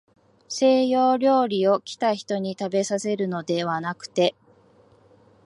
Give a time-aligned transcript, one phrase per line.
[0.49, 4.33] 西洋料理を、来た人にたべさせるのではなくて、